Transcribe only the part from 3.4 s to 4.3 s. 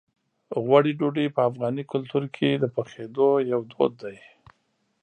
یو دود دی.